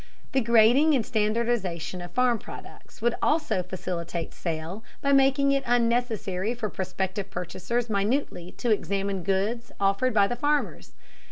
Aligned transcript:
The 0.31 0.41
grading 0.41 0.95
and 0.95 1.05
standardization 1.05 2.01
of 2.01 2.09
farm 2.09 2.39
products 2.39 3.03
would 3.03 3.13
also 3.21 3.61
facilitate 3.61 4.33
sale 4.33 4.83
by 4.99 5.11
making 5.11 5.51
it 5.51 5.61
unnecessary 5.67 6.55
for 6.55 6.69
prospective 6.71 7.29
purchasers 7.29 7.87
minutely 7.87 8.51
to 8.53 8.71
examine 8.71 9.21
goods 9.21 9.71
offered 9.79 10.11
by 10.15 10.25
the 10.25 10.35
farmers. 10.35 10.93